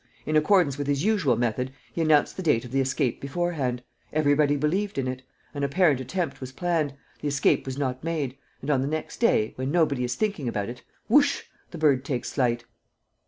[0.25, 4.55] In accordance with his usual method, he announced the date of the escape beforehand; everybody
[4.55, 5.21] believed in it;
[5.53, 9.53] an apparent attempt was planned; the escape was not made; and, on the next day,
[9.57, 11.43] when nobody is thinking about it whoosh!
[11.69, 12.63] the bird takes flight."